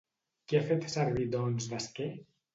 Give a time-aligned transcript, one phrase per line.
[0.53, 2.11] Què ha fet servir, doncs, d'esquer?